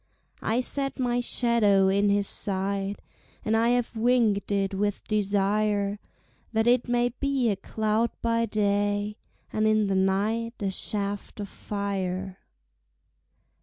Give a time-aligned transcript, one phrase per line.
[0.41, 2.95] I set my shadow in his sight
[3.45, 5.99] And I have winged it with desire,
[6.53, 9.17] That it may be a cloud by day,
[9.53, 12.39] And in the night a shaft of fire.